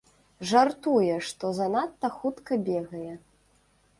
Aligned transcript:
Жартуе, 0.51 1.17
што 1.27 1.51
занадта 1.59 2.11
хутка 2.17 2.53
бегае. 2.69 3.13